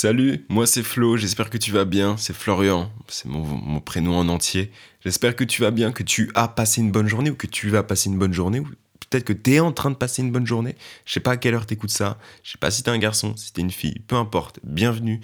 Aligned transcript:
Salut, 0.00 0.46
moi 0.48 0.64
c'est 0.68 0.84
Flo, 0.84 1.16
j'espère 1.16 1.50
que 1.50 1.58
tu 1.58 1.72
vas 1.72 1.84
bien, 1.84 2.16
c'est 2.18 2.32
Florian, 2.32 2.92
c'est 3.08 3.26
mon, 3.26 3.80
prénom 3.80 4.16
en 4.16 4.28
entier. 4.28 4.70
J'espère 5.04 5.34
que 5.34 5.42
tu 5.42 5.60
vas 5.60 5.72
bien, 5.72 5.90
que 5.90 6.04
tu 6.04 6.30
as 6.36 6.46
passé 6.46 6.80
une 6.80 6.92
bonne 6.92 7.08
journée 7.08 7.30
ou 7.30 7.34
que 7.34 7.48
tu 7.48 7.68
vas 7.68 7.82
passer 7.82 8.08
une 8.08 8.16
bonne 8.16 8.32
journée 8.32 8.60
ou 8.60 8.68
peut-être 9.00 9.24
que 9.24 9.32
tu 9.32 9.54
es 9.54 9.58
en 9.58 9.72
train 9.72 9.90
de 9.90 9.96
passer 9.96 10.22
une 10.22 10.30
bonne 10.30 10.46
journée. 10.46 10.76
Je 11.04 11.14
sais 11.14 11.18
pas 11.18 11.32
à 11.32 11.36
quelle 11.36 11.52
heure 11.52 11.66
t'écoutes 11.66 11.90
ça, 11.90 12.16
je 12.44 12.52
sais 12.52 12.58
pas 12.58 12.70
si 12.70 12.84
t'es 12.84 12.92
un 12.92 12.98
garçon, 12.98 13.34
si 13.36 13.52
t'es 13.52 13.60
une 13.60 13.72
fille, 13.72 13.98
peu 14.06 14.14
importe, 14.14 14.60
bienvenue. 14.62 15.20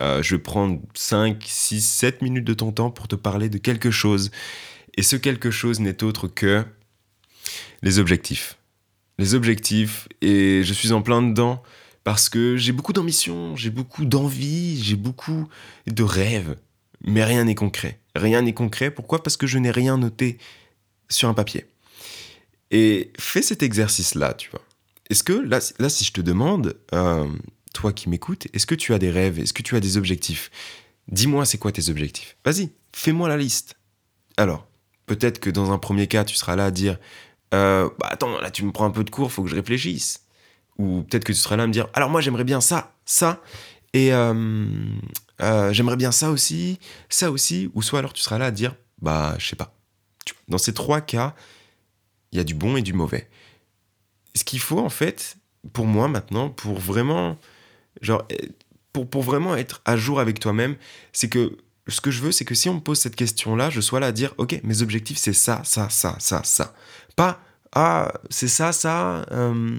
Euh, 0.00 0.22
je 0.22 0.36
vais 0.36 0.40
prendre 0.40 0.80
5, 0.94 1.42
6, 1.44 1.84
7 1.84 2.22
minutes 2.22 2.44
de 2.44 2.54
ton 2.54 2.70
temps 2.70 2.92
pour 2.92 3.08
te 3.08 3.16
parler 3.16 3.48
de 3.48 3.58
quelque 3.58 3.90
chose. 3.90 4.30
Et 4.96 5.02
ce 5.02 5.16
quelque 5.16 5.50
chose 5.50 5.80
n'est 5.80 6.04
autre 6.04 6.28
que 6.28 6.64
les 7.82 7.98
objectifs. 7.98 8.56
Les 9.18 9.34
objectifs, 9.34 10.06
et 10.20 10.62
je 10.62 10.72
suis 10.72 10.92
en 10.92 11.02
plein 11.02 11.22
dedans 11.22 11.60
parce 12.04 12.28
que 12.28 12.56
j'ai 12.56 12.72
beaucoup 12.72 12.92
d'ambition, 12.92 13.56
j'ai 13.56 13.70
beaucoup 13.70 14.04
d'envie, 14.04 14.82
j'ai 14.82 14.96
beaucoup 14.96 15.48
de 15.86 16.02
rêves, 16.02 16.56
mais 17.04 17.24
rien 17.24 17.44
n'est 17.44 17.54
concret. 17.54 18.00
Rien 18.14 18.42
n'est 18.42 18.54
concret, 18.54 18.90
pourquoi? 18.90 19.22
Parce 19.22 19.36
que 19.36 19.46
je 19.46 19.58
n'ai 19.58 19.70
rien 19.70 19.98
noté 19.98 20.38
sur 21.08 21.28
un 21.28 21.34
papier. 21.34 21.66
Et 22.70 23.12
fais 23.18 23.42
cet 23.42 23.62
exercice-là, 23.62 24.34
tu 24.34 24.50
vois. 24.50 24.62
Est-ce 25.10 25.22
que, 25.22 25.32
là, 25.32 25.60
si 25.60 26.04
je 26.04 26.12
te 26.12 26.20
demande, 26.20 26.76
euh, 26.94 27.28
toi 27.74 27.92
qui 27.92 28.08
m'écoutes, 28.08 28.46
est-ce 28.52 28.66
que 28.66 28.74
tu 28.74 28.94
as 28.94 28.98
des 28.98 29.10
rêves? 29.10 29.38
Est-ce 29.38 29.52
que 29.52 29.62
tu 29.62 29.76
as 29.76 29.80
des 29.80 29.96
objectifs? 29.96 30.50
Dis-moi, 31.08 31.44
c'est 31.44 31.58
quoi 31.58 31.72
tes 31.72 31.90
objectifs? 31.90 32.36
Vas-y, 32.44 32.70
fais-moi 32.94 33.28
la 33.28 33.36
liste. 33.36 33.74
Alors, 34.36 34.66
peut-être 35.06 35.38
que 35.38 35.50
dans 35.50 35.70
un 35.70 35.78
premier 35.78 36.06
cas, 36.06 36.24
tu 36.24 36.36
seras 36.36 36.56
là 36.56 36.66
à 36.66 36.70
dire, 36.70 36.98
euh, 37.52 37.90
bah 37.98 38.08
attends, 38.10 38.40
là 38.40 38.50
tu 38.50 38.64
me 38.64 38.72
prends 38.72 38.86
un 38.86 38.90
peu 38.90 39.04
de 39.04 39.10
cours, 39.10 39.30
faut 39.30 39.42
que 39.42 39.50
je 39.50 39.54
réfléchisse. 39.54 40.21
Ou 40.78 41.02
peut-être 41.02 41.24
que 41.24 41.32
tu 41.32 41.38
seras 41.38 41.56
là 41.56 41.64
à 41.64 41.66
me 41.66 41.72
dire, 41.72 41.88
alors 41.94 42.10
moi 42.10 42.20
j'aimerais 42.20 42.44
bien 42.44 42.60
ça, 42.60 42.94
ça, 43.04 43.42
et 43.92 44.12
euh, 44.12 44.64
euh, 45.40 45.72
j'aimerais 45.72 45.96
bien 45.96 46.12
ça 46.12 46.30
aussi, 46.30 46.78
ça 47.08 47.30
aussi, 47.30 47.70
ou 47.74 47.82
soit 47.82 47.98
alors 47.98 48.12
tu 48.12 48.22
seras 48.22 48.38
là 48.38 48.46
à 48.46 48.50
dire, 48.50 48.74
bah 49.00 49.34
je 49.38 49.48
sais 49.48 49.56
pas. 49.56 49.74
Dans 50.48 50.58
ces 50.58 50.72
trois 50.72 51.00
cas, 51.00 51.34
il 52.32 52.38
y 52.38 52.40
a 52.40 52.44
du 52.44 52.54
bon 52.54 52.76
et 52.76 52.82
du 52.82 52.92
mauvais. 52.92 53.28
Ce 54.34 54.44
qu'il 54.44 54.60
faut 54.60 54.78
en 54.78 54.88
fait, 54.88 55.36
pour 55.72 55.86
moi 55.86 56.08
maintenant, 56.08 56.48
pour 56.48 56.78
vraiment, 56.78 57.38
genre, 58.00 58.26
pour, 58.92 59.08
pour 59.08 59.22
vraiment 59.22 59.56
être 59.56 59.82
à 59.84 59.96
jour 59.96 60.20
avec 60.20 60.40
toi-même, 60.40 60.76
c'est 61.12 61.28
que 61.28 61.58
ce 61.88 62.00
que 62.00 62.10
je 62.10 62.20
veux, 62.20 62.32
c'est 62.32 62.44
que 62.44 62.54
si 62.54 62.68
on 62.68 62.74
me 62.74 62.80
pose 62.80 62.98
cette 62.98 63.16
question-là, 63.16 63.70
je 63.70 63.80
sois 63.80 64.00
là 64.00 64.08
à 64.08 64.12
dire, 64.12 64.34
ok, 64.38 64.60
mes 64.62 64.82
objectifs, 64.82 65.18
c'est 65.18 65.32
ça, 65.32 65.62
ça, 65.64 65.88
ça, 65.90 66.16
ça, 66.20 66.42
ça. 66.44 66.74
Pas, 67.16 67.40
ah, 67.74 68.12
c'est 68.28 68.48
ça, 68.48 68.72
ça. 68.72 69.24
Euh, 69.32 69.76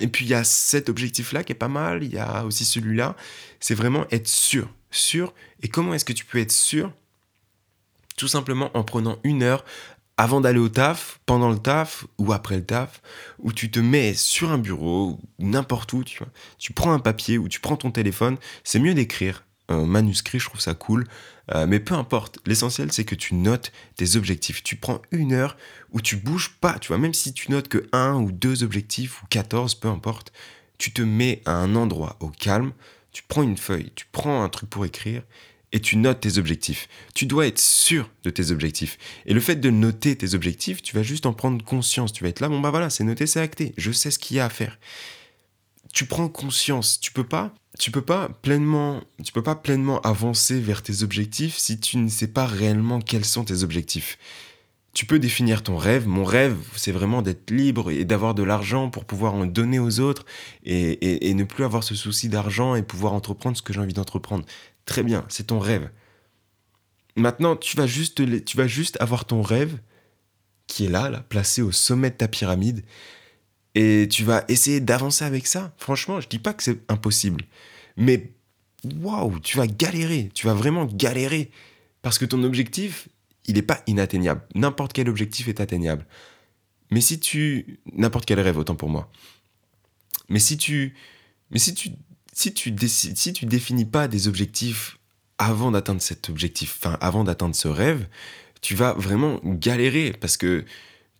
et 0.00 0.08
puis 0.08 0.24
il 0.24 0.28
y 0.28 0.34
a 0.34 0.42
cet 0.44 0.88
objectif-là 0.88 1.44
qui 1.44 1.52
est 1.52 1.56
pas 1.56 1.68
mal, 1.68 2.02
il 2.02 2.12
y 2.12 2.18
a 2.18 2.44
aussi 2.44 2.64
celui-là. 2.64 3.14
C'est 3.60 3.74
vraiment 3.74 4.06
être 4.10 4.28
sûr. 4.28 4.68
Sûr. 4.90 5.34
Et 5.62 5.68
comment 5.68 5.92
est-ce 5.92 6.04
que 6.06 6.14
tu 6.14 6.24
peux 6.24 6.38
être 6.38 6.52
sûr 6.52 6.92
Tout 8.16 8.28
simplement 8.28 8.70
en 8.74 8.84
prenant 8.84 9.18
une 9.24 9.42
heure 9.42 9.64
avant 10.16 10.40
d'aller 10.40 10.58
au 10.58 10.70
taf, 10.70 11.20
pendant 11.26 11.50
le 11.50 11.58
taf 11.58 12.06
ou 12.16 12.32
après 12.32 12.56
le 12.56 12.64
taf, 12.64 13.02
où 13.38 13.52
tu 13.52 13.70
te 13.70 13.80
mets 13.80 14.14
sur 14.14 14.50
un 14.50 14.56
bureau, 14.56 15.20
n'importe 15.38 15.92
où, 15.92 16.04
tu 16.04 16.18
vois. 16.18 16.28
Tu 16.56 16.72
prends 16.72 16.94
un 16.94 16.98
papier 17.00 17.36
ou 17.36 17.48
tu 17.48 17.60
prends 17.60 17.76
ton 17.76 17.90
téléphone. 17.90 18.38
C'est 18.64 18.78
mieux 18.78 18.94
d'écrire 18.94 19.45
manuscrit, 19.68 20.38
je 20.38 20.46
trouve 20.46 20.60
ça 20.60 20.74
cool. 20.74 21.06
Euh, 21.54 21.66
mais 21.66 21.80
peu 21.80 21.94
importe, 21.94 22.38
l'essentiel 22.46 22.92
c'est 22.92 23.04
que 23.04 23.14
tu 23.14 23.34
notes 23.34 23.72
tes 23.96 24.16
objectifs. 24.16 24.62
Tu 24.62 24.76
prends 24.76 25.02
une 25.12 25.32
heure 25.32 25.56
où 25.92 26.00
tu 26.00 26.16
bouges 26.16 26.56
pas, 26.60 26.78
tu 26.78 26.88
vois, 26.88 26.98
même 26.98 27.14
si 27.14 27.32
tu 27.32 27.50
notes 27.50 27.68
que 27.68 27.86
un 27.92 28.14
ou 28.14 28.32
deux 28.32 28.62
objectifs 28.62 29.22
ou 29.22 29.26
14, 29.26 29.76
peu 29.76 29.88
importe, 29.88 30.32
tu 30.78 30.92
te 30.92 31.02
mets 31.02 31.42
à 31.44 31.52
un 31.52 31.74
endroit 31.76 32.16
au 32.20 32.28
calme, 32.28 32.72
tu 33.12 33.22
prends 33.26 33.42
une 33.42 33.56
feuille, 33.56 33.92
tu 33.94 34.06
prends 34.10 34.42
un 34.42 34.48
truc 34.48 34.68
pour 34.68 34.84
écrire 34.84 35.22
et 35.72 35.80
tu 35.80 35.96
notes 35.96 36.20
tes 36.20 36.38
objectifs. 36.38 36.88
Tu 37.14 37.26
dois 37.26 37.46
être 37.46 37.58
sûr 37.58 38.10
de 38.24 38.30
tes 38.30 38.50
objectifs. 38.50 38.98
Et 39.26 39.34
le 39.34 39.40
fait 39.40 39.56
de 39.56 39.70
noter 39.70 40.16
tes 40.16 40.34
objectifs, 40.34 40.82
tu 40.82 40.94
vas 40.94 41.02
juste 41.02 41.26
en 41.26 41.32
prendre 41.32 41.64
conscience. 41.64 42.12
Tu 42.12 42.22
vas 42.22 42.28
être 42.28 42.40
là, 42.40 42.48
bon 42.48 42.60
bah 42.60 42.70
voilà, 42.70 42.90
c'est 42.90 43.04
noté, 43.04 43.26
c'est 43.26 43.40
acté. 43.40 43.72
Je 43.76 43.92
sais 43.92 44.10
ce 44.10 44.18
qu'il 44.18 44.36
y 44.36 44.40
a 44.40 44.46
à 44.46 44.50
faire. 44.50 44.78
Tu 45.92 46.06
prends 46.06 46.28
conscience. 46.28 47.00
Tu 47.00 47.10
peux 47.10 47.26
pas 47.26 47.54
tu 47.78 47.90
peux 47.90 48.02
pas 48.02 48.28
pleinement, 48.42 49.02
tu 49.22 49.32
peux 49.32 49.42
pas 49.42 49.54
pleinement 49.54 50.00
avancer 50.00 50.60
vers 50.60 50.82
tes 50.82 51.02
objectifs 51.02 51.56
si 51.56 51.78
tu 51.78 51.98
ne 51.98 52.08
sais 52.08 52.28
pas 52.28 52.46
réellement 52.46 53.00
quels 53.00 53.24
sont 53.24 53.44
tes 53.44 53.62
objectifs. 53.62 54.18
Tu 54.94 55.04
peux 55.04 55.18
définir 55.18 55.62
ton 55.62 55.76
rêve. 55.76 56.06
Mon 56.06 56.24
rêve, 56.24 56.56
c'est 56.74 56.92
vraiment 56.92 57.20
d'être 57.20 57.50
libre 57.50 57.90
et 57.90 58.06
d'avoir 58.06 58.34
de 58.34 58.42
l'argent 58.42 58.88
pour 58.88 59.04
pouvoir 59.04 59.34
en 59.34 59.44
donner 59.44 59.78
aux 59.78 60.00
autres 60.00 60.24
et, 60.64 61.34
ne 61.34 61.44
plus 61.44 61.64
avoir 61.64 61.84
ce 61.84 61.94
souci 61.94 62.30
d'argent 62.30 62.74
et 62.74 62.82
pouvoir 62.82 63.12
entreprendre 63.12 63.58
ce 63.58 63.62
que 63.62 63.74
j'ai 63.74 63.80
envie 63.80 63.92
d'entreprendre. 63.92 64.46
Très 64.86 65.02
bien, 65.02 65.26
c'est 65.28 65.48
ton 65.48 65.58
rêve. 65.58 65.90
Maintenant, 67.14 67.56
tu 67.56 67.76
vas 67.76 67.86
juste, 67.86 68.22
tu 68.46 68.56
vas 68.56 68.66
juste 68.66 68.96
avoir 69.00 69.26
ton 69.26 69.42
rêve 69.42 69.78
qui 70.66 70.86
est 70.86 70.90
là, 70.90 71.10
là, 71.10 71.20
placé 71.28 71.60
au 71.60 71.72
sommet 71.72 72.10
de 72.10 72.16
ta 72.16 72.28
pyramide 72.28 72.82
et 73.76 74.08
tu 74.08 74.24
vas 74.24 74.42
essayer 74.48 74.80
d'avancer 74.80 75.22
avec 75.22 75.46
ça. 75.46 75.74
Franchement, 75.76 76.18
je 76.22 76.28
dis 76.28 76.38
pas 76.38 76.54
que 76.54 76.62
c'est 76.62 76.80
impossible, 76.90 77.44
mais 77.98 78.32
waouh, 79.00 79.38
tu 79.40 79.58
vas 79.58 79.66
galérer, 79.66 80.30
tu 80.32 80.46
vas 80.46 80.54
vraiment 80.54 80.86
galérer 80.86 81.50
parce 82.00 82.18
que 82.18 82.24
ton 82.24 82.42
objectif, 82.42 83.08
il 83.44 83.56
n'est 83.56 83.62
pas 83.62 83.82
inatteignable. 83.86 84.40
N'importe 84.54 84.94
quel 84.94 85.10
objectif 85.10 85.48
est 85.48 85.60
atteignable. 85.60 86.06
Mais 86.90 87.02
si 87.02 87.20
tu 87.20 87.78
n'importe 87.92 88.24
quel 88.24 88.40
rêve 88.40 88.56
autant 88.56 88.76
pour 88.76 88.88
moi. 88.88 89.10
Mais 90.30 90.38
si 90.38 90.56
tu 90.56 90.94
mais 91.50 91.58
si 91.58 91.74
tu 91.74 91.90
si 92.32 92.54
tu 92.54 92.70
décides, 92.70 93.18
si 93.18 93.34
tu 93.34 93.44
définis 93.44 93.84
pas 93.84 94.08
des 94.08 94.26
objectifs 94.26 94.98
avant 95.36 95.70
d'atteindre 95.70 96.00
cet 96.00 96.30
objectif, 96.30 96.78
enfin 96.78 96.96
avant 97.02 97.24
d'atteindre 97.24 97.54
ce 97.54 97.68
rêve, 97.68 98.08
tu 98.62 98.74
vas 98.74 98.94
vraiment 98.94 99.38
galérer 99.44 100.14
parce 100.18 100.38
que 100.38 100.64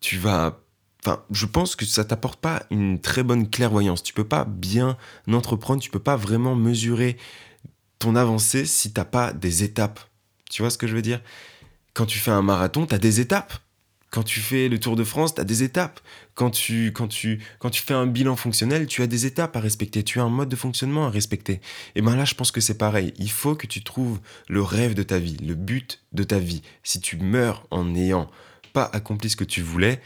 tu 0.01 0.17
vas 0.17 0.66
Enfin, 1.07 1.23
je 1.31 1.47
pense 1.47 1.77
que 1.77 1.85
ça 1.85 2.05
t'apporte 2.05 2.41
pas 2.41 2.65
une 2.69 3.01
très 3.01 3.23
bonne 3.23 3.49
clairvoyance. 3.49 4.03
Tu 4.03 4.13
peux 4.13 4.27
pas 4.27 4.45
bien 4.45 4.97
entreprendre, 5.33 5.81
tu 5.81 5.89
peux 5.89 6.01
pas 6.01 6.17
vraiment 6.17 6.57
mesurer 6.57 7.17
ton 8.01 8.17
avancée 8.17 8.67
si 8.67 8.93
t'as 8.93 9.05
pas 9.05 9.33
des 9.33 9.63
étapes. 9.63 10.01
Tu 10.51 10.63
vois 10.63 10.71
ce 10.71 10.79
que 10.79 10.89
je 10.89 10.97
veux 10.97 11.03
dire? 11.03 11.23
Quand 11.95 12.07
tu 12.07 12.19
fais 12.19 12.33
un 12.33 12.43
marathon, 12.43 12.87
tu 12.87 12.95
as 12.97 12.99
des 12.99 13.21
étapes. 13.21 13.55
Quand 14.11 14.25
tu 14.25 14.41
fais 14.41 14.69
le 14.69 14.81
Tour 14.81 14.97
de 14.97 15.05
France, 15.05 15.37
tu 15.37 15.41
as 15.41 15.45
des 15.45 15.63
étapes. 15.63 16.01
Quand 16.35 16.51
tu, 16.51 16.91
quand, 16.93 17.07
tu, 17.07 17.41
quand 17.61 17.71
tu 17.71 17.83
fais 17.83 17.95
un 17.95 18.09
bilan 18.09 18.35
fonctionnel, 18.35 18.89
tu 18.89 19.01
as 19.03 19.07
des 19.07 19.27
étapes 19.27 19.55
à 19.55 19.61
respecter. 19.61 20.03
Tu 20.03 20.19
as 20.19 20.25
un 20.25 20.29
mode 20.29 20.49
de 20.49 20.57
fonctionnement 20.57 21.07
à 21.07 21.11
respecter. 21.11 21.61
Et 21.95 22.03
bien 22.03 22.17
là, 22.17 22.25
je 22.25 22.35
pense 22.35 22.51
que 22.51 22.61
c'est 22.61 22.79
pareil. 22.79 23.15
Il 23.19 23.31
faut 23.31 23.55
que 23.55 23.69
tu 23.69 23.85
trouves 23.85 24.19
le 24.49 24.61
rêve 24.61 24.95
de 24.95 25.05
ta 25.05 25.21
vie, 25.21 25.37
le 25.37 25.55
but 25.55 26.03
de 26.13 26.25
ta 26.25 26.41
vie. 26.41 26.63
Si 26.83 27.01
tu 27.01 27.17
meurs 27.17 27.65
en 27.71 27.85
n'ayant 27.85 28.29
pas 28.73 28.91
accompli 28.93 29.31
ce 29.31 29.37
que 29.37 29.45
tu 29.45 29.63
voulais, 29.63 30.03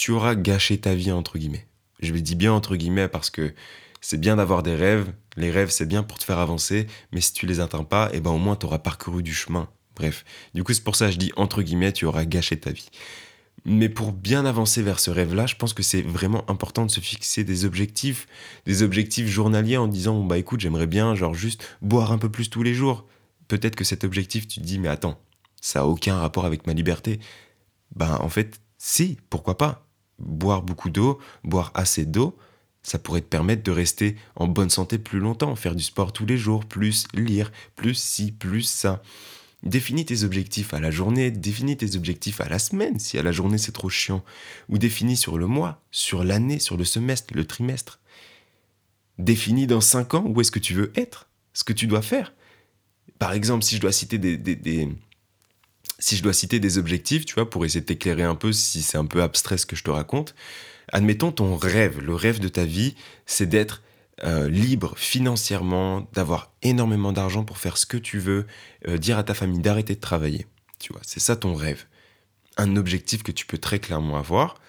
tu 0.00 0.12
auras 0.12 0.34
gâché 0.34 0.78
ta 0.78 0.94
vie, 0.94 1.12
entre 1.12 1.36
guillemets. 1.36 1.66
Je 2.00 2.14
le 2.14 2.22
dis 2.22 2.34
bien 2.34 2.54
entre 2.54 2.74
guillemets 2.74 3.06
parce 3.06 3.28
que 3.28 3.52
c'est 4.00 4.18
bien 4.18 4.36
d'avoir 4.36 4.62
des 4.62 4.74
rêves, 4.74 5.12
les 5.36 5.50
rêves 5.50 5.68
c'est 5.68 5.84
bien 5.84 6.02
pour 6.02 6.18
te 6.18 6.24
faire 6.24 6.38
avancer, 6.38 6.86
mais 7.12 7.20
si 7.20 7.34
tu 7.34 7.44
les 7.44 7.60
atteins 7.60 7.84
pas, 7.84 8.08
eh 8.14 8.20
ben 8.20 8.30
au 8.30 8.38
moins 8.38 8.56
tu 8.56 8.64
auras 8.64 8.78
parcouru 8.78 9.22
du 9.22 9.34
chemin. 9.34 9.68
Bref, 9.96 10.24
du 10.54 10.64
coup 10.64 10.72
c'est 10.72 10.82
pour 10.82 10.96
ça 10.96 11.08
que 11.08 11.12
je 11.12 11.18
dis 11.18 11.32
entre 11.36 11.60
guillemets, 11.60 11.92
tu 11.92 12.06
auras 12.06 12.24
gâché 12.24 12.58
ta 12.58 12.72
vie. 12.72 12.88
Mais 13.66 13.90
pour 13.90 14.12
bien 14.12 14.46
avancer 14.46 14.82
vers 14.82 15.00
ce 15.00 15.10
rêve-là, 15.10 15.44
je 15.46 15.56
pense 15.56 15.74
que 15.74 15.82
c'est 15.82 16.00
vraiment 16.00 16.50
important 16.50 16.86
de 16.86 16.90
se 16.90 17.00
fixer 17.00 17.44
des 17.44 17.66
objectifs, 17.66 18.26
des 18.64 18.82
objectifs 18.82 19.28
journaliers 19.28 19.76
en 19.76 19.86
disant 19.86 20.24
bah 20.24 20.38
écoute, 20.38 20.60
j'aimerais 20.60 20.86
bien 20.86 21.14
genre 21.14 21.34
juste 21.34 21.62
boire 21.82 22.10
un 22.10 22.16
peu 22.16 22.30
plus 22.30 22.48
tous 22.48 22.62
les 22.62 22.72
jours. 22.72 23.06
Peut-être 23.48 23.76
que 23.76 23.84
cet 23.84 24.04
objectif, 24.04 24.48
tu 24.48 24.60
te 24.60 24.64
dis 24.64 24.78
mais 24.78 24.88
attends, 24.88 25.20
ça 25.60 25.80
a 25.80 25.84
aucun 25.84 26.16
rapport 26.16 26.46
avec 26.46 26.66
ma 26.66 26.72
liberté. 26.72 27.20
Ben 27.94 28.16
en 28.22 28.30
fait, 28.30 28.62
si, 28.78 29.18
pourquoi 29.28 29.58
pas 29.58 29.89
boire 30.20 30.62
beaucoup 30.62 30.90
d'eau, 30.90 31.18
boire 31.44 31.70
assez 31.74 32.04
d'eau, 32.04 32.36
ça 32.82 32.98
pourrait 32.98 33.20
te 33.20 33.26
permettre 33.26 33.62
de 33.62 33.70
rester 33.70 34.16
en 34.36 34.46
bonne 34.46 34.70
santé 34.70 34.98
plus 34.98 35.18
longtemps, 35.18 35.54
faire 35.56 35.74
du 35.74 35.82
sport 35.82 36.12
tous 36.12 36.26
les 36.26 36.38
jours, 36.38 36.64
plus 36.64 37.06
lire, 37.14 37.52
plus 37.76 37.94
ci, 37.94 38.32
plus 38.32 38.62
ça. 38.62 39.02
Définis 39.62 40.06
tes 40.06 40.24
objectifs 40.24 40.72
à 40.72 40.80
la 40.80 40.90
journée, 40.90 41.30
définis 41.30 41.76
tes 41.76 41.94
objectifs 41.94 42.40
à 42.40 42.48
la 42.48 42.58
semaine 42.58 42.98
si 42.98 43.18
à 43.18 43.22
la 43.22 43.32
journée 43.32 43.58
c'est 43.58 43.72
trop 43.72 43.90
chiant, 43.90 44.24
ou 44.70 44.78
définis 44.78 45.18
sur 45.18 45.36
le 45.36 45.46
mois, 45.46 45.82
sur 45.90 46.24
l'année, 46.24 46.58
sur 46.58 46.78
le 46.78 46.84
semestre, 46.84 47.34
le 47.34 47.44
trimestre. 47.44 48.00
Définis 49.18 49.66
dans 49.66 49.82
cinq 49.82 50.14
ans 50.14 50.24
où 50.26 50.40
est-ce 50.40 50.50
que 50.50 50.58
tu 50.58 50.72
veux 50.72 50.92
être, 50.96 51.28
ce 51.52 51.64
que 51.64 51.74
tu 51.74 51.86
dois 51.86 52.00
faire. 52.00 52.32
Par 53.18 53.32
exemple, 53.32 53.62
si 53.62 53.76
je 53.76 53.82
dois 53.82 53.92
citer 53.92 54.16
des, 54.16 54.38
des 54.38 54.88
si 56.00 56.16
je 56.16 56.22
dois 56.22 56.32
citer 56.32 56.58
des 56.58 56.78
objectifs, 56.78 57.24
tu 57.24 57.34
vois, 57.34 57.48
pour 57.48 57.64
essayer 57.64 57.82
de 57.82 57.86
t'éclairer 57.86 58.24
un 58.24 58.34
peu 58.34 58.52
si 58.52 58.82
c'est 58.82 58.98
un 58.98 59.04
peu 59.04 59.22
abstrait 59.22 59.58
ce 59.58 59.66
que 59.66 59.76
je 59.76 59.84
te 59.84 59.90
raconte, 59.90 60.34
admettons 60.92 61.30
ton 61.30 61.56
rêve, 61.56 62.00
le 62.00 62.14
rêve 62.14 62.40
de 62.40 62.48
ta 62.48 62.64
vie, 62.64 62.96
c'est 63.26 63.46
d'être 63.46 63.82
euh, 64.24 64.48
libre 64.48 64.94
financièrement, 64.96 66.08
d'avoir 66.12 66.52
énormément 66.62 67.12
d'argent 67.12 67.44
pour 67.44 67.58
faire 67.58 67.76
ce 67.76 67.86
que 67.86 67.96
tu 67.96 68.18
veux, 68.18 68.46
euh, 68.88 68.98
dire 68.98 69.18
à 69.18 69.22
ta 69.22 69.34
famille 69.34 69.60
d'arrêter 69.60 69.94
de 69.94 70.00
travailler. 70.00 70.46
Tu 70.78 70.92
vois, 70.92 71.02
c'est 71.04 71.20
ça 71.20 71.36
ton 71.36 71.54
rêve. 71.54 71.84
Un 72.56 72.76
objectif 72.76 73.22
que 73.22 73.32
tu 73.32 73.46
peux 73.46 73.58
très 73.58 73.78
clairement 73.78 74.18
avoir, 74.18 74.60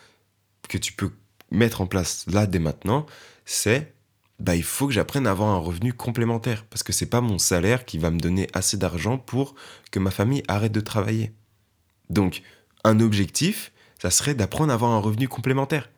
que 0.70 0.78
tu 0.78 0.94
peux 0.94 1.12
mettre 1.50 1.82
en 1.82 1.88
place 1.88 2.26
là 2.28 2.46
dès 2.46 2.60
maintenant, 2.60 3.06
c'est 3.46 3.94
bah, 4.42 4.56
il 4.56 4.64
faut 4.64 4.88
que 4.88 4.94
j'apprenne 4.94 5.28
à 5.28 5.32
avoir 5.32 5.50
un 5.50 5.60
revenu 5.60 5.94
complémentaire. 5.94 6.66
Parce 6.66 6.82
que 6.82 6.92
c'est 6.92 7.06
pas 7.06 7.22
mon 7.22 7.38
salaire 7.38 7.86
qui 7.86 8.00
va 8.00 8.10
me 8.10 8.20
donner 8.20 8.48
assez 8.54 8.76
d'argent 8.76 9.20
pour 9.20 9.54
que 9.92 10.00
ma 10.00 10.10
famille 10.10 10.44
arrête 10.48 10.72
de 10.72 10.82
travailler. 10.82 11.32
Donc, 12.10 12.42
un 12.84 13.00
objectif, 13.00 13.72
ça 14.02 14.10
serait 14.10 14.34
d'apprendre 14.34 14.72
à 14.72 14.74
avoir 14.74 14.92
un 14.92 15.00
revenu 15.00 15.28
complémentaire. 15.28 15.90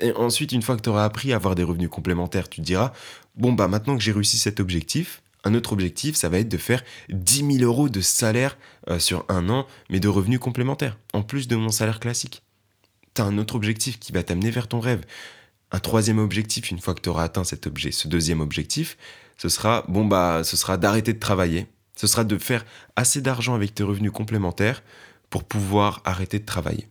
Et 0.00 0.12
ensuite, 0.12 0.52
une 0.52 0.62
fois 0.62 0.76
que 0.76 0.82
tu 0.82 0.88
auras 0.88 1.04
appris 1.04 1.32
à 1.32 1.36
avoir 1.36 1.54
des 1.54 1.62
revenus 1.62 1.90
complémentaires, 1.90 2.48
tu 2.48 2.60
te 2.60 2.66
diras, 2.66 2.92
bon, 3.34 3.52
bah 3.52 3.68
maintenant 3.68 3.96
que 3.96 4.02
j'ai 4.02 4.12
réussi 4.12 4.38
cet 4.38 4.58
objectif, 4.58 5.22
un 5.44 5.54
autre 5.54 5.74
objectif, 5.74 6.16
ça 6.16 6.30
va 6.30 6.38
être 6.38 6.48
de 6.48 6.56
faire 6.56 6.82
10 7.10 7.58
000 7.58 7.64
euros 7.64 7.88
de 7.88 8.00
salaire 8.00 8.56
euh, 8.88 8.98
sur 8.98 9.26
un 9.28 9.48
an, 9.50 9.66
mais 9.90 10.00
de 10.00 10.08
revenus 10.08 10.38
complémentaires, 10.38 10.98
en 11.12 11.22
plus 11.22 11.48
de 11.48 11.56
mon 11.56 11.70
salaire 11.70 12.00
classique. 12.00 12.42
Tu 13.14 13.22
as 13.22 13.26
un 13.26 13.38
autre 13.38 13.54
objectif 13.54 13.98
qui 13.98 14.12
va 14.12 14.22
t'amener 14.22 14.50
vers 14.50 14.68
ton 14.68 14.80
rêve. 14.80 15.04
Un 15.72 15.80
troisième 15.80 16.18
objectif, 16.18 16.70
une 16.70 16.78
fois 16.78 16.94
que 16.94 17.00
tu 17.00 17.08
auras 17.08 17.24
atteint 17.24 17.44
cet 17.44 17.66
objet, 17.66 17.90
ce 17.90 18.08
deuxième 18.08 18.40
objectif, 18.40 18.96
ce 19.36 19.48
sera, 19.48 19.84
bon, 19.88 20.04
bah, 20.04 20.42
ce 20.44 20.56
sera 20.56 20.76
d'arrêter 20.76 21.12
de 21.12 21.18
travailler. 21.18 21.66
Ce 21.96 22.06
sera 22.06 22.24
de 22.24 22.38
faire 22.38 22.64
assez 22.94 23.20
d'argent 23.20 23.54
avec 23.54 23.74
tes 23.74 23.82
revenus 23.82 24.12
complémentaires 24.12 24.82
pour 25.30 25.44
pouvoir 25.44 26.02
arrêter 26.04 26.38
de 26.38 26.44
travailler 26.44 26.88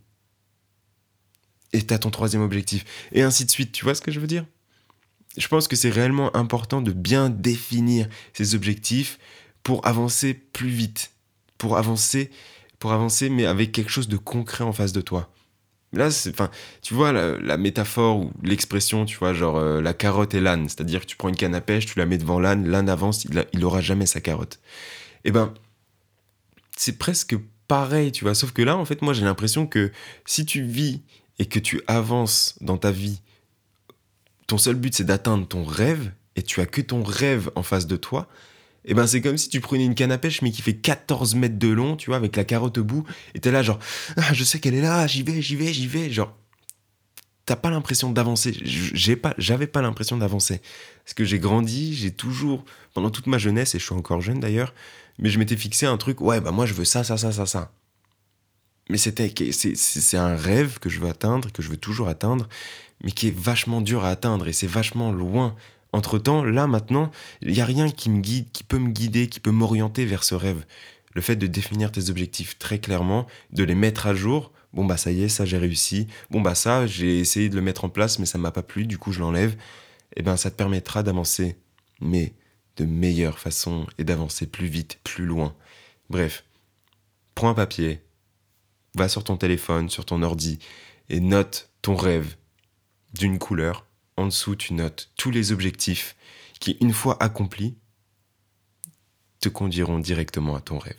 et 1.75 1.81
t'as 1.81 1.97
ton 1.97 2.09
troisième 2.09 2.41
objectif. 2.41 2.85
Et 3.11 3.21
ainsi 3.21 3.45
de 3.45 3.51
suite, 3.51 3.71
tu 3.71 3.83
vois 3.83 3.95
ce 3.95 4.01
que 4.01 4.11
je 4.11 4.19
veux 4.19 4.27
dire? 4.27 4.45
Je 5.37 5.47
pense 5.47 5.67
que 5.67 5.75
c'est 5.75 5.89
réellement 5.89 6.35
important 6.35 6.81
de 6.81 6.93
bien 6.93 7.29
définir 7.29 8.07
ces 8.33 8.55
objectifs 8.55 9.19
pour 9.63 9.85
avancer 9.85 10.33
plus 10.33 10.69
vite, 10.69 11.11
pour 11.57 11.77
avancer, 11.77 12.31
pour 12.79 12.93
avancer, 12.93 13.29
mais 13.29 13.45
avec 13.45 13.73
quelque 13.73 13.91
chose 13.91 14.07
de 14.07 14.15
concret 14.15 14.63
en 14.63 14.71
face 14.71 14.93
de 14.93 15.01
toi. 15.01 15.34
Là, 15.95 16.07
enfin, 16.29 16.49
tu 16.81 16.93
vois 16.93 17.11
la, 17.11 17.57
métaphore 17.57 18.17
ou 18.17 18.31
l'expression, 18.43 19.05
tu 19.05 19.17
vois, 19.17 19.33
genre 19.33 19.57
euh, 19.57 19.81
la 19.81 19.93
carotte 19.93 20.33
et 20.33 20.41
l'âne, 20.41 20.67
c'est-à-dire 20.69 21.01
que 21.01 21.05
tu 21.05 21.15
prends 21.15 21.29
une 21.29 21.35
canne 21.35 21.55
à 21.55 21.61
pêche, 21.61 21.85
tu 21.85 21.97
la 21.97 22.05
mets 22.05 22.17
devant 22.17 22.39
l'âne, 22.39 22.67
l'âne 22.67 22.89
avance, 22.89 23.25
il, 23.25 23.45
il 23.53 23.63
aura 23.65 23.81
jamais 23.81 24.05
sa 24.05 24.21
carotte. 24.21 24.59
Eh 25.23 25.31
ben, 25.31 25.53
c'est 26.77 26.97
presque 26.97 27.35
pareil, 27.67 28.11
tu 28.11 28.23
vois, 28.23 28.35
sauf 28.35 28.51
que 28.51 28.61
là, 28.61 28.77
en 28.77 28.85
fait, 28.85 29.01
moi, 29.01 29.13
j'ai 29.13 29.23
l'impression 29.23 29.67
que 29.67 29.91
si 30.25 30.45
tu 30.45 30.63
vis 30.63 31.01
et 31.39 31.45
que 31.45 31.59
tu 31.59 31.81
avances 31.87 32.55
dans 32.61 32.77
ta 32.77 32.91
vie, 32.91 33.21
ton 34.47 34.57
seul 34.57 34.75
but 34.75 34.93
c'est 34.93 35.03
d'atteindre 35.03 35.47
ton 35.47 35.63
rêve 35.63 36.11
et 36.35 36.43
tu 36.43 36.61
as 36.61 36.65
que 36.65 36.81
ton 36.81 37.03
rêve 37.03 37.49
en 37.55 37.63
face 37.63 37.87
de 37.87 37.95
toi, 37.95 38.27
et 38.85 38.93
ben 38.93 39.07
c'est 39.07 39.21
comme 39.21 39.37
si 39.37 39.49
tu 39.49 39.59
prenais 39.59 39.85
une 39.85 39.95
canne 39.95 40.11
à 40.11 40.17
pêche 40.17 40.41
mais 40.41 40.51
qui 40.51 40.61
fait 40.61 40.75
14 40.75 41.35
mètres 41.35 41.57
de 41.57 41.67
long, 41.67 41.95
tu 41.95 42.09
vois, 42.09 42.17
avec 42.17 42.35
la 42.35 42.43
carotte 42.43 42.77
au 42.77 42.83
bout, 42.83 43.05
et 43.33 43.39
t'es 43.39 43.51
là 43.51 43.63
genre, 43.63 43.79
ah, 44.17 44.33
je 44.33 44.43
sais 44.43 44.59
qu'elle 44.59 44.75
est 44.75 44.81
là, 44.81 45.07
j'y 45.07 45.23
vais, 45.23 45.41
j'y 45.41 45.55
vais, 45.55 45.73
j'y 45.73 45.87
vais, 45.87 46.09
genre, 46.09 46.35
t'as 47.45 47.55
pas 47.55 47.69
l'impression 47.69 48.11
d'avancer, 48.11 48.57
j'ai 48.63 49.15
pas, 49.15 49.33
j'avais 49.37 49.67
pas 49.67 49.81
l'impression 49.81 50.17
d'avancer, 50.17 50.61
parce 51.03 51.13
que 51.13 51.25
j'ai 51.25 51.39
grandi, 51.39 51.95
j'ai 51.95 52.11
toujours, 52.11 52.63
pendant 52.93 53.09
toute 53.09 53.27
ma 53.27 53.37
jeunesse, 53.37 53.75
et 53.75 53.79
je 53.79 53.83
suis 53.85 53.95
encore 53.95 54.21
jeune 54.21 54.39
d'ailleurs, 54.39 54.73
mais 55.19 55.29
je 55.29 55.39
m'étais 55.39 55.57
fixé 55.57 55.85
un 55.85 55.97
truc, 55.97 56.21
ouais, 56.21 56.41
bah 56.41 56.51
moi 56.51 56.65
je 56.65 56.73
veux 56.73 56.85
ça, 56.85 57.03
ça, 57.03 57.17
ça, 57.17 57.31
ça, 57.31 57.45
ça. 57.45 57.71
Mais 58.89 58.97
c'était 58.97 59.33
c'est 59.49 60.17
un 60.17 60.35
rêve 60.35 60.77
que 60.79 60.89
je 60.89 60.99
veux 60.99 61.09
atteindre, 61.09 61.51
que 61.51 61.63
je 61.63 61.69
veux 61.69 61.77
toujours 61.77 62.07
atteindre, 62.07 62.47
mais 63.03 63.11
qui 63.11 63.27
est 63.27 63.35
vachement 63.35 63.81
dur 63.81 64.05
à 64.05 64.09
atteindre 64.09 64.47
et 64.47 64.53
c'est 64.53 64.67
vachement 64.67 65.11
loin. 65.11 65.55
Entre 65.95 66.19
temps, 66.19 66.43
là 66.43 66.67
maintenant, 66.67 67.09
il 67.41 67.53
n'y 67.53 67.61
a 67.61 67.65
rien 67.65 67.89
qui 67.89 68.09
me 68.09 68.19
guide, 68.19 68.51
qui 68.51 68.65
peut 68.65 68.79
me 68.79 68.89
guider, 68.89 69.29
qui 69.29 69.39
peut 69.39 69.51
m'orienter 69.51 70.05
vers 70.05 70.25
ce 70.25 70.35
rêve. 70.35 70.65
Le 71.13 71.21
fait 71.21 71.37
de 71.37 71.47
définir 71.47 71.89
tes 71.89 72.09
objectifs 72.09 72.59
très 72.59 72.79
clairement, 72.79 73.27
de 73.53 73.63
les 73.63 73.75
mettre 73.75 74.05
à 74.05 74.13
jour. 74.13 74.51
Bon 74.73 74.83
bah 74.83 74.97
ça 74.97 75.13
y 75.13 75.23
est, 75.23 75.29
ça 75.29 75.45
j'ai 75.45 75.57
réussi. 75.57 76.07
Bon 76.31 76.41
bah 76.41 76.53
ça 76.53 76.85
j'ai 76.85 77.19
essayé 77.19 77.47
de 77.47 77.55
le 77.55 77.61
mettre 77.61 77.85
en 77.85 77.89
place, 77.89 78.19
mais 78.19 78.25
ça 78.25 78.37
m'a 78.37 78.51
pas 78.51 78.61
plu, 78.61 78.85
du 78.85 78.97
coup 78.97 79.13
je 79.13 79.21
l'enlève. 79.21 79.53
Et 79.53 80.19
eh 80.19 80.21
ben 80.21 80.35
ça 80.35 80.51
te 80.51 80.57
permettra 80.57 81.01
d'avancer, 81.01 81.55
mais 82.01 82.33
de 82.75 82.83
meilleure 82.83 83.39
façon 83.39 83.87
et 83.97 84.03
d'avancer 84.03 84.47
plus 84.47 84.67
vite, 84.67 84.99
plus 85.05 85.25
loin. 85.25 85.55
Bref, 86.09 86.43
prends 87.35 87.47
un 87.47 87.53
papier, 87.53 88.01
va 88.95 89.07
sur 89.07 89.23
ton 89.23 89.37
téléphone, 89.37 89.89
sur 89.89 90.03
ton 90.03 90.23
ordi, 90.23 90.59
et 91.07 91.21
note 91.21 91.69
ton 91.81 91.95
rêve 91.95 92.35
d'une 93.13 93.39
couleur. 93.39 93.85
En 94.17 94.25
dessous, 94.25 94.55
tu 94.55 94.73
notes 94.73 95.11
tous 95.17 95.31
les 95.31 95.51
objectifs 95.51 96.15
qui, 96.59 96.77
une 96.81 96.93
fois 96.93 97.17
accomplis, 97.21 97.75
te 99.39 99.49
conduiront 99.49 99.99
directement 99.99 100.55
à 100.55 100.61
ton 100.61 100.77
rêve. 100.77 100.95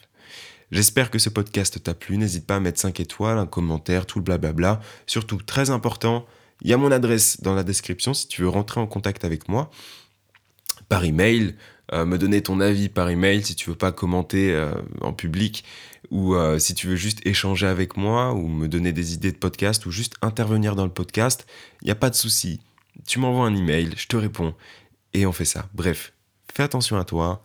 J'espère 0.71 1.11
que 1.11 1.19
ce 1.19 1.29
podcast 1.29 1.83
t'a 1.83 1.95
plu. 1.95 2.19
N'hésite 2.19 2.47
pas 2.47 2.57
à 2.57 2.61
mettre 2.61 2.81
5 2.81 3.01
étoiles, 3.01 3.39
un 3.39 3.47
commentaire, 3.47 4.07
tout 4.07 4.19
le 4.19 4.25
blablabla. 4.25 4.81
Surtout, 5.07 5.39
très 5.39 5.71
important, 5.71 6.27
il 6.63 6.71
y 6.71 6.73
a 6.73 6.77
mon 6.77 6.91
adresse 6.91 7.41
dans 7.41 7.55
la 7.55 7.65
description 7.65 8.15
si 8.15 8.29
tu 8.29 8.43
veux 8.43 8.49
rentrer 8.49 8.81
en 8.81 8.87
contact 8.87 9.25
avec 9.25 9.49
moi 9.49 9.71
par 10.89 11.05
email, 11.05 11.57
euh, 11.93 12.05
me 12.05 12.19
donner 12.19 12.43
ton 12.43 12.61
avis 12.61 12.89
par 12.89 13.09
email 13.09 13.43
si 13.43 13.55
tu 13.55 13.71
veux 13.71 13.77
pas 13.77 13.93
commenter 13.93 14.53
euh, 14.53 14.73
en 15.01 15.13
public 15.13 15.65
ou 16.11 16.35
euh, 16.35 16.59
si 16.59 16.75
tu 16.75 16.87
veux 16.87 16.97
juste 16.97 17.25
échanger 17.27 17.67
avec 17.67 17.97
moi 17.97 18.33
ou 18.35 18.47
me 18.49 18.69
donner 18.69 18.93
des 18.93 19.15
idées 19.15 19.33
de 19.33 19.37
podcast 19.37 19.87
ou 19.87 19.91
juste 19.91 20.15
intervenir 20.23 20.77
dans 20.77 20.85
le 20.85 20.93
podcast, 20.93 21.47
il 21.83 21.87
n'y 21.87 21.91
a 21.91 21.97
pas 21.97 22.11
de 22.11 22.15
souci. 22.15 22.61
Tu 23.07 23.19
m'envoies 23.19 23.47
un 23.47 23.55
email, 23.55 23.95
je 23.97 24.07
te 24.07 24.17
réponds 24.17 24.55
et 25.13 25.27
on 25.27 25.33
fait 25.33 25.45
ça. 25.45 25.69
Bref, 25.75 26.13
fais 26.53 26.63
attention 26.63 26.97
à 26.97 27.05
toi, 27.05 27.43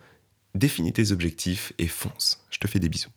définis 0.56 0.94
tes 0.94 1.12
objectifs 1.12 1.74
et 1.77 1.88
fonce. 1.88 2.45
Je 2.50 2.59
te 2.59 2.68
fais 2.68 2.80
des 2.80 2.89
bisous. 2.89 3.09